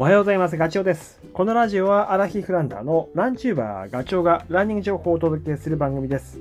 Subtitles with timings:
[0.00, 0.56] おはようございます。
[0.56, 1.20] ガチョウです。
[1.32, 6.40] このラジオはアラヒフランダーのランチューバーガチョウがランニング情報をお届けする番組です。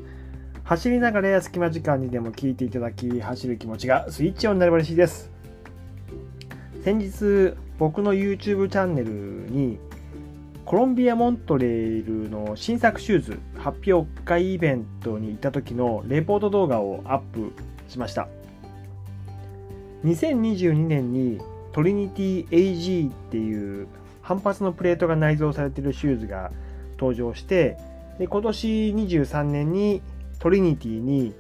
[0.64, 5.32] 走りながらや隙間時間にでも聞いていただき、走る気持ちがスイッチオンになれば嬉しいです。
[6.84, 9.80] 先日、僕の YouTube チャンネルに
[10.64, 17.52] コロンビアモントレイルの新作シューズ発表会イベントに行った時のレポート動画をアップ
[17.88, 18.28] しました。
[20.06, 21.40] 2022年に
[21.78, 23.88] トリニティ AG っていう
[24.24, 26.50] 反発のプレートが内蔵されているシューズが
[26.94, 27.78] 登場して
[28.18, 30.02] で今年23年に
[30.40, 31.36] トリニティに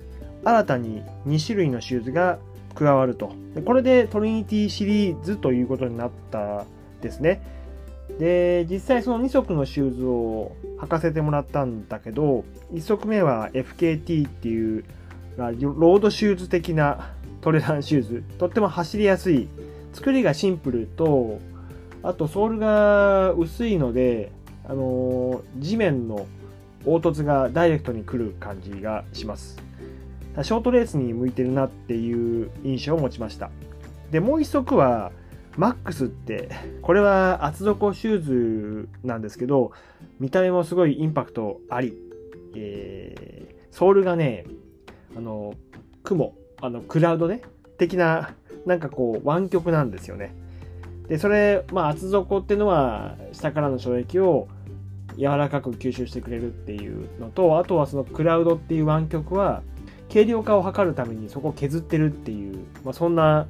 [0.45, 2.37] 新たに2種類のシューズが
[2.75, 3.31] 加わると。
[3.55, 6.65] でこれでトリニティシリーズということになった
[7.01, 7.41] ですね。
[8.19, 12.45] で実際その2足のシューズを履かせてもらったんだけど
[12.75, 14.83] 1足目は FKT っていう
[15.35, 17.11] ロードシューズ的な
[17.41, 18.23] トレランシューズ。
[18.37, 19.47] とっても走りやすい
[19.97, 21.39] 作りがシンプルと
[22.03, 24.31] あとソールが薄いので、
[24.63, 26.27] あのー地面の
[26.85, 29.57] 凹凸がダイレクトに来る感じがします。
[30.43, 33.49] ショートレースに向いてるなっていう印象を持ちました。
[34.11, 35.11] でもう一足は
[35.57, 36.51] Max って
[36.83, 39.71] これは厚底シューズなんですけど
[40.19, 41.97] 見た目もすごいインパクトあり、
[42.55, 44.45] えーソールがね
[45.15, 45.55] あの
[46.03, 47.41] 雲あのクラウドね。
[47.77, 48.33] 的な
[48.65, 50.33] なんかこう湾曲なんですよね。
[51.07, 54.47] でそれまあ厚底っていうのは下からの衝撃を
[55.17, 59.63] 柔らかく吸収してくれるっていうのとあとはそのクラウドっていう湾曲は
[60.11, 63.47] 軽量化を図るためにそこを削ってるっていう、まあ、そんな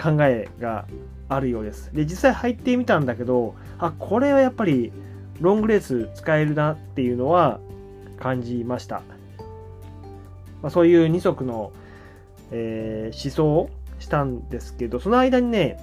[0.00, 0.86] 考えが
[1.28, 1.92] あるようです。
[1.92, 4.92] で実際入ってみたんだけどあこれはやっぱり
[5.40, 7.60] ロングレース使えるなっていうのは
[8.18, 9.02] 感じました、
[10.62, 11.72] まあ、そういう2足の、
[12.50, 15.78] えー思想をしたんですけどその間にね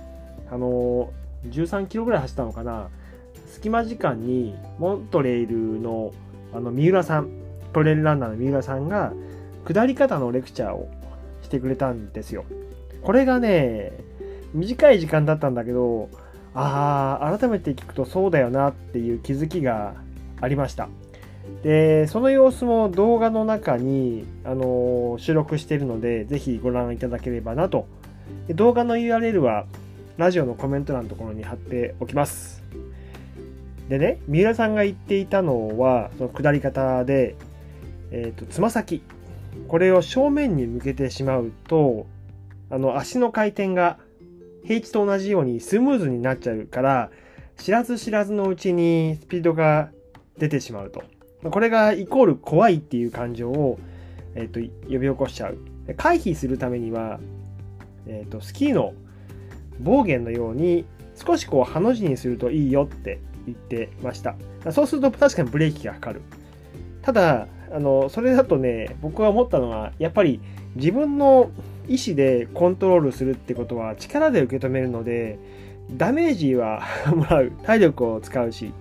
[0.50, 1.12] あの
[1.50, 2.90] 13キロぐらい走ったのかな。
[3.48, 6.12] 隙間時間にモントレイルの
[6.54, 7.30] あの三浦さん
[7.74, 9.14] トレイルランナーの三浦さんが
[9.66, 10.90] 下り方のレクチャーを
[11.42, 12.46] してくれたんですよ。
[13.02, 13.92] これがね
[14.54, 16.10] 短い時間だったんだけど
[16.54, 19.96] ああ改めて聞くとそうだよなっていう気づきが
[20.42, 20.90] ありました。
[21.64, 27.88] でその様子も動画の中に、あの収録しているのでぜひご覧いただければなと
[28.48, 29.66] で動画の URL は
[30.18, 32.64] ラジオのコメント欄のところに貼っておきます。
[33.90, 37.36] でね、三浦さんが言っていたのは、その下り方で、
[38.12, 39.04] えっ、と、つま先。
[39.68, 42.08] これを正面に向けてしまうと、
[42.70, 44.00] あの、足の回転が
[44.64, 47.12] 平地と同じようにスムーズになっちゃうから、
[47.58, 49.92] 知らず知らずのうちにスピードが
[50.38, 51.04] 出てしまうと。
[51.52, 53.80] これがイコール怖いっていう感情を、
[54.36, 55.58] えっ、と、呼び起こしちゃう。
[55.98, 57.20] 回避するためには、
[58.08, 58.94] えー、とスキーの
[59.80, 60.86] 暴言のように
[61.16, 64.36] 少しこうハの字にするといいよって言ってました。
[64.72, 66.22] そうすると確かにブレーキがかかる。
[67.02, 70.40] ただあのそれだとね僕は思ったのはやっぱり
[70.76, 71.52] 自分の
[71.88, 75.38] 意思でコントロールするってことは力で受け止めるので
[75.92, 76.82] ダメージは
[77.16, 77.52] もらう。
[77.64, 78.74] 体力を使うし、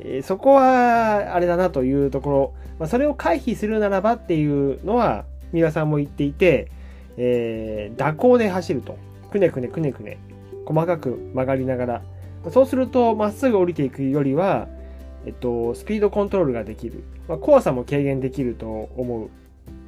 [0.00, 6.70] えそこはあれだなというところ、まあ、それを回避するならばっていうのは三輪さんも言っていて
[7.16, 8.98] えー蛇行で走ると。
[9.30, 10.18] くねくねくねくね。
[10.64, 12.02] 細かく曲がりながら。
[12.50, 14.68] そうすると、まっすぐ降りていくよりは、
[15.26, 17.04] えっと、スピードコントロールができる。
[17.28, 19.28] まあ、怖さも軽減できると思う。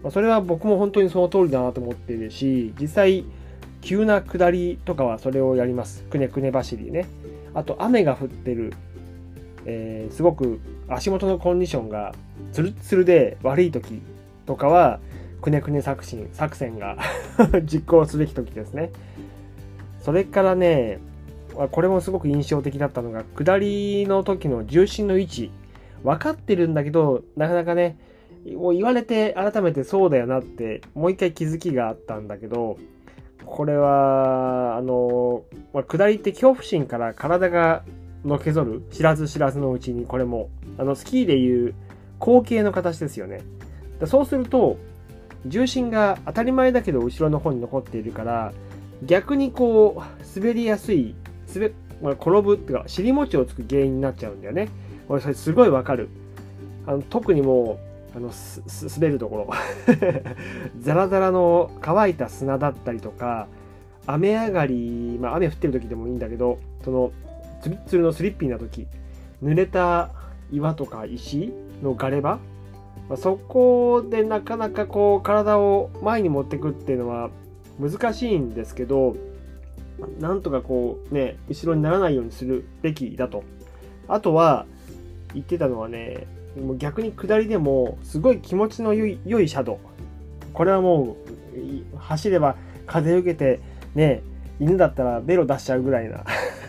[0.02, 3.24] まあ、それは僕も本当にその通りだなと思ってるし、実際、
[3.82, 6.02] 急な下りとかはそれをやります。
[6.04, 7.06] くねくね走りね。
[7.54, 8.72] あと、雨が降ってる。
[9.66, 12.14] えーすごく足元のコンディションが
[12.52, 14.00] ツルツルで悪い時
[14.46, 15.00] とかは、
[15.42, 16.96] くねくね作戦作戦が
[17.64, 18.90] 実行すべき時ですね。
[20.00, 21.00] それからね、
[21.72, 25.50] これもすごく印象的だったのが、下りの時の重心の位置、
[26.04, 27.98] 分かってるんだけど、なかなかね、
[28.54, 32.78] もう言われて改めてそうだよなって、もう一回気づきがあったんだけど、
[33.44, 35.42] これは、あの、
[35.74, 37.82] まあ下りって恐怖心から体が
[38.26, 41.74] のけぞる、知らず知らずのうちに、これも、あの、スキーでいう
[42.18, 43.42] 後傾の形ですよね。
[44.04, 44.78] そうすると、
[45.46, 48.52] 重心が当たり前だけど後ろの方に残っているから
[49.02, 51.14] 逆にこう滑りやすい
[51.54, 51.72] 滑
[52.12, 54.68] 転ぶっていうか尻餅をつく原因になっちゃうんだよね。
[55.08, 56.10] 俺それすごいわかる。
[56.86, 57.78] あの特にも
[58.14, 58.30] うあの
[58.96, 59.50] 滑るところ。
[60.80, 63.48] ザラザラの乾いた砂だったりとか
[64.06, 67.12] 雨上がり、まあ、雨降ってる時でもいいんだけどその
[67.66, 68.86] ツルツルのスリッピーな時
[69.42, 70.10] 濡れた
[70.52, 71.52] 岩とか石
[71.82, 72.38] のガレ場
[73.08, 77.30] まあそこでなかなかこう体を前に持ってくっていうのは
[77.78, 79.16] 難しいんですけど
[80.20, 83.44] なんとかこうね、後ろにならないようにするべきだと。
[84.08, 84.66] あとは、
[85.34, 86.26] 言ってたのはね、
[86.60, 89.78] もう逆に下りでも、すごい気持ちの良い良いシャドウ。
[90.52, 91.16] これはも
[91.94, 93.60] う、走れば風を受けて、
[93.94, 94.22] ね、
[94.60, 96.24] 犬だったらベロ出しちゃうぐらいな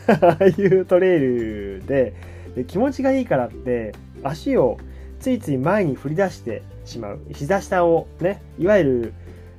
[0.07, 2.13] ああいうトレイルで
[2.55, 3.93] で気持ちがいいからって
[4.23, 4.77] 足を
[5.19, 7.19] ついつい前に振り出してしまう。
[7.31, 9.13] 膝下をねいわゆる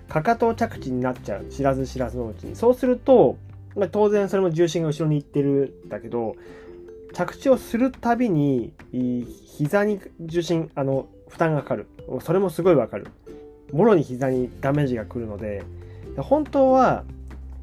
[0.09, 1.45] かかと着地になっちゃう。
[1.47, 2.57] 知らず知らずのうちに。
[2.57, 3.37] そうすると、
[3.77, 6.37] まあ、当然それも重心が後ろに行ってるんだけど
[7.13, 11.87] 着地をするたびに膝に重心あの負担がかかる。
[12.23, 13.07] それもすごいわかる。
[13.73, 15.63] もろに膝にダメージが来るので
[16.17, 17.05] 本当は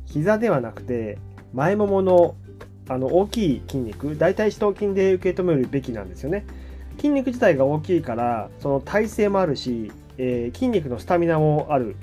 [0.05, 1.17] 膝ではなくて
[1.53, 2.35] 前ももの
[2.87, 6.45] あの大きい筋肉大腿四頭筋で受け止めるべきなんですよね。
[6.97, 11.95] 筋肉自体が大きいからその体勢もあるし、えー、筋肉のスタミナもある。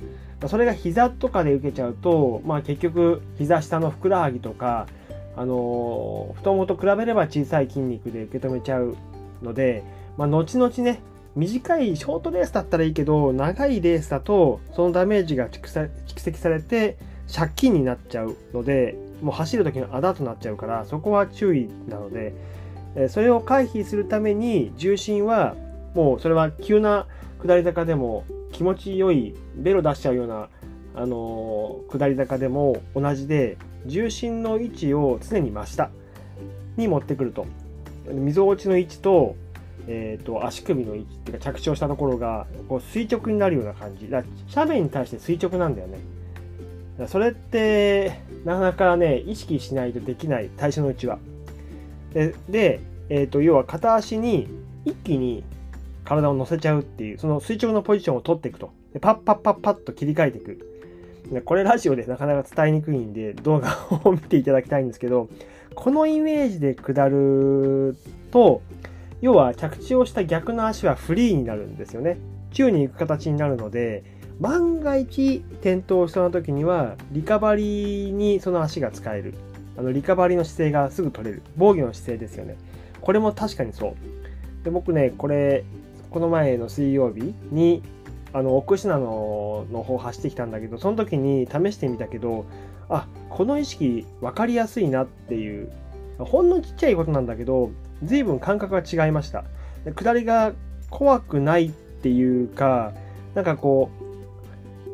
[0.48, 4.88] それが膝とかで受けちゃうと、まあ、結局膝下のふくらはぎとか、
[5.36, 8.96] あのー、太ももと比べれば小さい筋肉で受け止めちゃう
[9.40, 9.84] ので、
[10.16, 11.00] まあ、後々ね
[11.36, 15.88] 短いショートレースだったらいいけど長いレースだとそのダメージが蓄
[16.20, 16.98] 積されて
[17.32, 22.34] 借金になっちゃうのでもう走る時のあだとなっちゃうからそこは注意なので
[23.08, 25.54] それを回避するために重心は
[25.94, 27.06] もうそれは急な
[27.40, 30.48] 下り坂でも気持ちよいベロ出しちゃうような
[30.94, 35.90] あの、下り坂でも同じで重心の位置を常に真下
[36.76, 37.46] に持ってくると。
[38.08, 39.36] みぞおちの位置と,、
[39.86, 44.10] えーと、足首の位置っていうか着地をしたところがこう垂直になるような感じ。
[44.10, 44.22] だ
[44.54, 45.98] 斜面に対して垂直なんだよね。
[47.08, 51.18] それってなかなかね意識しないとできない最初のうちは。
[52.12, 54.48] でで、えーと、要は片足に
[54.84, 55.44] 一気に
[56.04, 58.70] 体を乗せちゃうっていうその垂直のポジションを取っていくと。
[58.92, 60.58] でパッパッパッパッと切り替えていく。
[61.30, 65.28] でこれラジオでなかなか伝えにくいんで動画を見ていただきたいんですけど
[65.74, 67.96] このイメージで下る
[68.30, 68.60] と
[69.20, 72.18] 要は着地をした逆の足はフリーになるんですよね。
[72.52, 74.04] 宙に行く形になるので
[74.40, 79.34] 万が一転倒しそうな時にはリカバリーにその足が使える。
[79.76, 81.42] あのリカバリーの姿勢がすぐ取れる。
[81.56, 82.56] 防御の姿勢ですよね。
[83.00, 83.94] これも確かにそう。
[84.64, 85.64] で僕ねこれ
[86.10, 87.82] この前の水曜日に
[88.32, 92.46] あの奥品のの方走ってきたんだけどその時に試してみたけど
[92.88, 95.70] あこの意識分かりやすいなっていう
[96.18, 97.70] ほんのちっちゃいことなんだけど
[98.04, 99.44] 随分感覚が違いました。
[99.96, 100.52] 下りが
[100.90, 102.92] 怖くないっていうか
[103.34, 104.01] なんかこう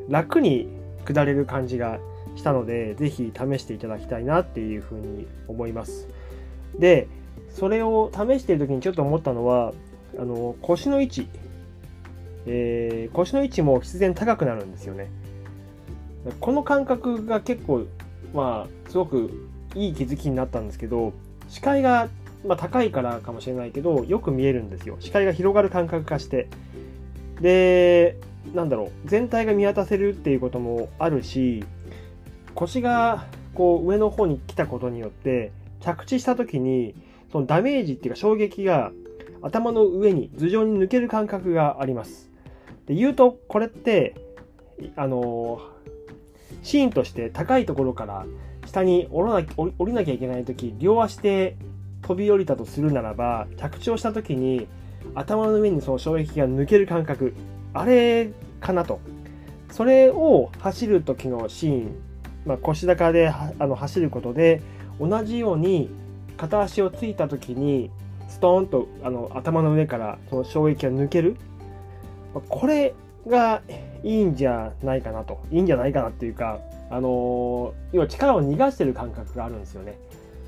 [0.09, 0.69] 楽に
[1.05, 1.99] 下れる感じが
[2.37, 6.09] したので、ぜひ試していただきたいなっていうふうに思います。
[6.79, 7.09] で、
[7.51, 9.73] それを試している時にちょっと思ったのは、
[10.19, 11.29] あの腰の位置、
[12.47, 15.11] えー、腰の位置も必然高くなるんですよね。
[16.41, 17.87] この感覚が結構、
[18.35, 21.13] まあ、すごくいい気づきになったんですけど、
[21.49, 22.09] 視界が、
[22.47, 24.97] まあ、高いからかもしれないけど、よく見えるんですよ。
[25.01, 26.49] 視界が広がる感覚化して。
[27.41, 28.17] で、
[28.55, 31.65] なんだろう全体が見渡せるっていうこともあるし
[32.55, 36.95] 腰がこう上の方に来たことによって着地した時に
[37.31, 38.93] そのダメージっていうか衝撃が
[39.43, 42.31] 頭の上に頭上に抜ける感覚があります。
[42.87, 44.15] で言うとこれって
[44.97, 45.61] あの
[46.63, 48.27] シーンとして高いところから
[48.67, 51.57] 下に降らな降りなきゃいけない時両足で
[52.03, 54.67] 飛び降りたとするならば着地をした時に
[55.15, 57.35] 頭の上にその衝撃が抜ける感覚
[57.75, 59.01] あれかなと。
[59.71, 61.97] それを走る時のシーン、
[62.47, 64.63] まあ、腰高であの走ることで
[64.99, 65.91] 同じように
[66.37, 67.91] 片足をついた時に
[68.29, 71.37] ストーンとあの頭の上からその衝撃が抜ける。
[72.49, 72.95] これ
[73.27, 73.63] が
[74.03, 75.41] いいんじゃないかなと。
[75.51, 76.61] いいんじゃないかなっていうか
[76.91, 79.99] あの要は力を逃がしてる感覚があるんですよね。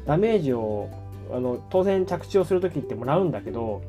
[0.07, 0.89] ダメージを
[1.33, 3.83] あの当然着地をする時ってもらうんだけど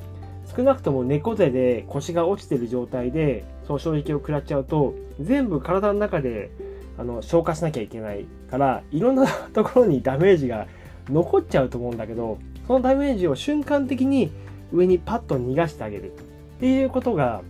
[0.55, 6.51] 少なくとも猫背で腰が落ちてる状態でその衝撃を食らっちゃうと全部体の中で
[6.97, 10.67] あの消化しなきゃいけないからいろんなところにダメージが
[11.09, 14.31] 残っちゃうと思うんだけどそのダメージを瞬間的に
[14.73, 16.15] 上にパッと逃がしてあげるっ
[16.59, 17.41] ていうことが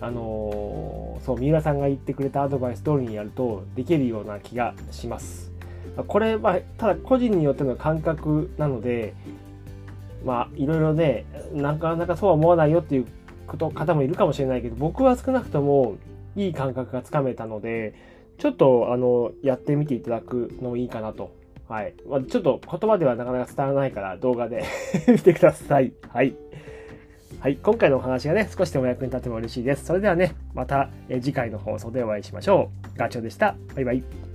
[0.00, 5.50] あのー、そう三浦さんが言ってくれたアドバイス通りにやるとできるような気がします。
[6.06, 9.14] これはただ個人によっての感覚なので
[10.24, 13.06] まあいろいろねなかなかそうは思わないよっていう
[13.46, 15.96] こと方もいるかもしれないけど僕は少なくとも
[16.36, 17.94] いい感覚がつかめたので
[18.38, 21.38] ちょっとあのやってみていただくのもいいかなと。
[21.68, 21.94] はい。
[22.08, 24.64] まあ、ちょっと言葉ではなかなか伝わらないから動画で
[25.06, 25.92] 見てください。
[26.08, 26.34] はい。
[27.38, 27.56] はい。
[27.62, 29.84] 今回のお話がね、少しでも役に立っても嬉しいです。
[29.84, 32.98] それではね、また次回の放送でお会いしましょう。
[32.98, 33.54] ガチョウでした。
[33.76, 34.29] バイバイ。